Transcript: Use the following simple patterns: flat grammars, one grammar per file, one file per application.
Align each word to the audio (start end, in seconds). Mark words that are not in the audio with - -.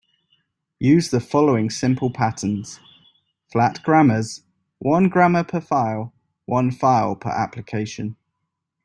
Use 0.79 1.11
the 1.11 1.19
following 1.19 1.69
simple 1.69 2.09
patterns: 2.11 2.79
flat 3.51 3.83
grammars, 3.83 4.41
one 4.79 5.09
grammar 5.09 5.43
per 5.43 5.61
file, 5.61 6.11
one 6.45 6.71
file 6.71 7.15
per 7.15 7.29
application. 7.29 8.15